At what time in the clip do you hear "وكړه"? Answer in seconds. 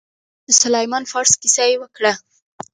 1.81-2.13